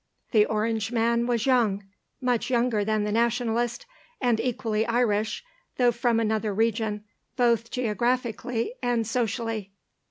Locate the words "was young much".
1.27-2.49